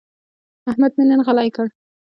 احمد 0.69 0.91
مې 0.97 1.03
نن 1.09 1.19
غلی 1.27 1.49
کړ. 1.55 1.67